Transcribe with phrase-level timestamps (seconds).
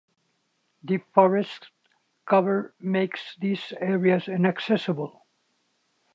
[0.83, 1.69] Deep forest
[2.25, 5.27] cover makes these areas inaccessible.